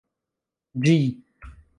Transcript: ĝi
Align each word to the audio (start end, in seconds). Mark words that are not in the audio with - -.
ĝi 0.87 0.95